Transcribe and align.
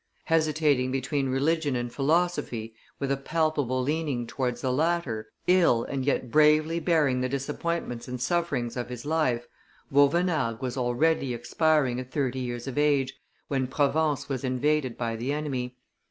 Hesitating 0.23 0.89
between 0.89 1.29
religion 1.29 1.75
and 1.75 1.93
philosophy, 1.93 2.73
with 2.97 3.11
a 3.11 3.17
palpable 3.17 3.83
leaning 3.83 4.25
towards 4.25 4.61
the 4.61 4.73
latter, 4.73 5.29
ill 5.45 5.83
and 5.83 6.03
yet 6.03 6.31
bravely 6.31 6.79
bearing 6.79 7.21
the 7.21 7.29
disappointments 7.29 8.07
and 8.07 8.19
sufferings 8.19 8.75
of 8.75 8.89
his 8.89 9.05
life, 9.05 9.45
Vauvenargues 9.91 10.59
was 10.59 10.75
already 10.75 11.35
expiring 11.35 11.99
at 11.99 12.09
thirty 12.11 12.39
years 12.39 12.65
of 12.65 12.79
age, 12.79 13.13
when 13.47 13.67
Provence 13.67 14.27
was 14.27 14.43
invaded 14.43 14.97
by 14.97 15.15
the 15.15 15.31
enemy. 15.31 15.77